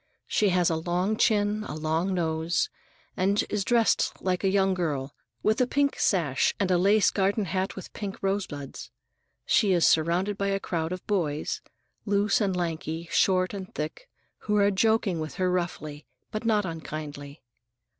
She 0.25 0.49
has 0.49 0.71
a 0.71 0.77
long 0.77 1.15
chin, 1.15 1.63
a 1.67 1.75
long 1.75 2.15
nose, 2.15 2.71
and 3.15 3.37
she 3.37 3.45
is 3.51 3.63
dressed 3.63 4.13
like 4.19 4.43
a 4.43 4.49
young 4.49 4.73
girl, 4.73 5.13
with 5.43 5.61
a 5.61 5.67
pink 5.67 5.99
sash 5.99 6.55
and 6.59 6.71
a 6.71 6.77
lace 6.79 7.11
garden 7.11 7.45
hat 7.45 7.75
with 7.75 7.93
pink 7.93 8.17
rosebuds. 8.23 8.89
She 9.45 9.73
is 9.73 9.87
surrounded 9.87 10.39
by 10.39 10.47
a 10.47 10.59
crowd 10.59 10.91
of 10.91 11.05
boys,—loose 11.05 12.41
and 12.41 12.55
lanky, 12.55 13.09
short 13.11 13.53
and 13.53 13.71
thick,—who 13.75 14.55
are 14.55 14.71
joking 14.71 15.19
with 15.19 15.35
her 15.35 15.51
roughly, 15.51 16.07
but 16.31 16.45
not 16.45 16.65
unkindly. 16.65 17.43